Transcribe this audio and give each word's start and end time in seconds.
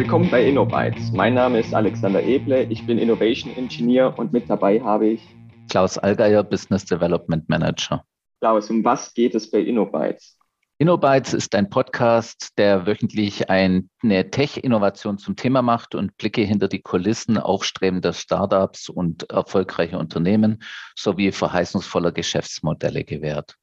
Willkommen 0.00 0.30
bei 0.30 0.48
InnoBytes. 0.48 1.12
Mein 1.12 1.34
Name 1.34 1.60
ist 1.60 1.74
Alexander 1.74 2.22
Eble, 2.22 2.62
ich 2.70 2.86
bin 2.86 2.96
Innovation 2.96 3.54
Engineer 3.54 4.18
und 4.18 4.32
mit 4.32 4.48
dabei 4.48 4.80
habe 4.80 5.08
ich 5.08 5.20
Klaus 5.68 5.98
Allgeier, 5.98 6.42
Business 6.42 6.86
Development 6.86 7.46
Manager. 7.50 8.02
Klaus, 8.40 8.70
um 8.70 8.82
was 8.82 9.12
geht 9.12 9.34
es 9.34 9.50
bei 9.50 9.58
InnoBytes? 9.58 10.38
InnoBytes 10.78 11.34
ist 11.34 11.54
ein 11.54 11.68
Podcast, 11.68 12.56
der 12.56 12.86
wöchentlich 12.86 13.50
eine 13.50 13.84
Tech-Innovation 14.02 15.18
zum 15.18 15.36
Thema 15.36 15.60
macht 15.60 15.94
und 15.94 16.16
Blicke 16.16 16.40
hinter 16.40 16.68
die 16.68 16.80
Kulissen 16.80 17.36
aufstrebender 17.36 18.14
Startups 18.14 18.88
und 18.88 19.30
erfolgreicher 19.30 19.98
Unternehmen 19.98 20.62
sowie 20.96 21.30
verheißungsvoller 21.30 22.12
Geschäftsmodelle 22.12 23.04
gewährt. 23.04 23.56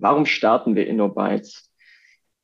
Warum 0.00 0.26
starten 0.26 0.74
wir 0.74 0.88
InnoBytes? 0.88 1.70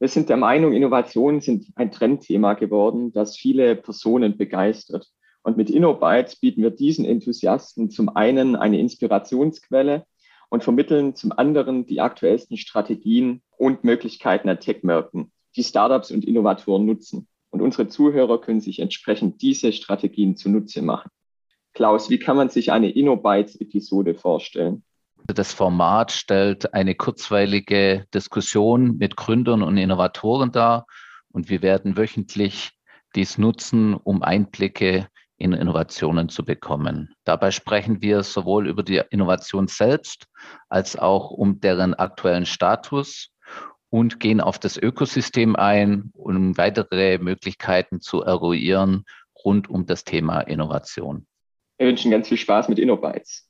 Wir 0.02 0.09
sind 0.09 0.29
der 0.29 0.37
Meinung, 0.37 0.73
Innovationen 0.73 1.41
sind 1.41 1.69
ein 1.77 1.92
Trendthema 1.92 2.55
geworden, 2.55 3.12
das 3.12 3.37
viele 3.37 3.77
Personen 3.77 4.37
begeistert. 4.37 5.06
Und 5.45 5.56
mit 5.56 5.70
InnoBytes 5.70 6.41
bieten 6.41 6.61
wir 6.61 6.70
diesen 6.70 7.05
Enthusiasten 7.05 7.88
zum 7.88 8.09
einen 8.09 8.56
eine 8.56 8.80
Inspirationsquelle 8.80 10.05
und 10.51 10.65
vermitteln 10.65 11.15
zum 11.15 11.30
anderen 11.30 11.87
die 11.87 12.01
aktuellsten 12.01 12.56
Strategien 12.56 13.42
und 13.56 13.84
Möglichkeiten 13.84 14.48
der 14.48 14.59
Tech-Märkten, 14.59 15.30
die 15.55 15.62
Startups 15.62 16.11
und 16.11 16.25
Innovatoren 16.25 16.84
nutzen. 16.84 17.28
Und 17.50 17.62
unsere 17.62 17.87
Zuhörer 17.87 18.41
können 18.41 18.61
sich 18.61 18.80
entsprechend 18.80 19.41
diese 19.41 19.73
Strategien 19.73 20.34
zunutze 20.37 20.83
machen. 20.83 21.12
Klaus, 21.75 22.11
wie 22.11 22.19
kann 22.19 22.37
man 22.37 22.48
sich 22.48 22.73
eine 22.73 22.91
InnoBytes-Episode 22.91 24.16
vorstellen? 24.16 24.83
Das 25.26 25.52
Format 25.52 26.12
stellt 26.12 26.74
eine 26.74 26.94
kurzweilige 26.94 28.06
Diskussion 28.12 28.98
mit 28.98 29.16
Gründern 29.16 29.62
und 29.62 29.77
Innovatoren 29.77 30.50
dar 30.50 30.86
und 31.30 31.48
wir 31.48 31.62
werden 31.62 31.97
wöchentlich 31.97 32.72
dies 33.14 33.38
nutzen, 33.38 33.94
um 33.94 34.22
Einblicke 34.22 35.08
in 35.38 35.52
Innovationen 35.52 36.28
zu 36.28 36.44
bekommen. 36.44 37.14
Dabei 37.24 37.50
sprechen 37.50 38.02
wir 38.02 38.22
sowohl 38.22 38.69
über 38.69 38.82
die 38.82 39.00
Innovation 39.10 39.69
selbst 39.69 40.27
als 40.69 40.97
auch 40.97 41.30
um 41.30 41.60
deren 41.60 41.94
aktuellen 41.94 42.47
Status 42.47 43.30
und 43.91 44.20
gehen 44.20 44.41
auf 44.41 44.58
das 44.58 44.77
Ökosystem 44.77 45.56
ein, 45.56 46.10
um 46.14 46.56
weitere 46.56 47.19
Möglichkeiten 47.19 48.00
zu 48.00 48.22
eruieren 48.22 49.04
rund 49.44 49.69
um 49.69 49.86
das 49.86 50.04
Thema 50.04 50.41
Innovation. 50.41 51.27
Wir 51.78 51.88
wünschen 51.88 52.10
ganz 52.10 52.28
viel 52.28 52.38
Spaß 52.38 52.69
mit 52.69 52.78
InnoBytes. 52.78 53.48